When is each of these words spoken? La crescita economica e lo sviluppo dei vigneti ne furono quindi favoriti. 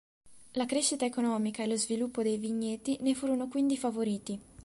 La 0.53 0.65
crescita 0.65 1.05
economica 1.05 1.61
e 1.61 1.67
lo 1.67 1.75
sviluppo 1.77 2.23
dei 2.23 2.39
vigneti 2.39 2.97
ne 3.01 3.13
furono 3.13 3.47
quindi 3.47 3.77
favoriti. 3.77 4.39